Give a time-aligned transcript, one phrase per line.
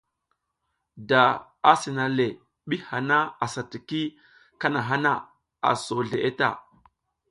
[1.11, 1.21] Da
[1.71, 2.25] a sina le
[2.67, 4.01] ɓi hana asa tiki
[4.61, 5.11] kahana na,
[5.69, 6.47] a so zleʼe ta.